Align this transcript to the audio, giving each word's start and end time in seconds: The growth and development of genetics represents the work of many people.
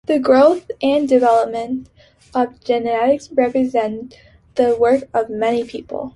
The 0.07 0.17
growth 0.17 0.71
and 0.81 1.07
development 1.07 1.87
of 2.33 2.59
genetics 2.63 3.31
represents 3.33 4.15
the 4.55 4.75
work 4.75 5.03
of 5.13 5.29
many 5.29 5.63
people. 5.63 6.09